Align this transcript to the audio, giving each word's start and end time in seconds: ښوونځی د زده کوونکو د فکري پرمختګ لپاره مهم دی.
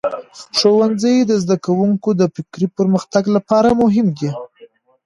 ښوونځی 0.57 1.15
د 1.29 1.31
زده 1.43 1.57
کوونکو 1.65 2.09
د 2.19 2.21
فکري 2.35 2.67
پرمختګ 2.77 3.23
لپاره 3.35 3.69
مهم 3.81 4.07
دی. 4.17 4.29